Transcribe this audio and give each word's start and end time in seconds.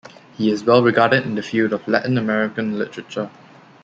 He 0.35 0.49
is 0.49 0.63
well 0.63 0.81
regarded 0.81 1.25
in 1.25 1.35
the 1.35 1.43
field 1.43 1.73
of 1.73 1.87
Latin 1.87 2.17
American 2.17 2.75
literature. 2.79 3.29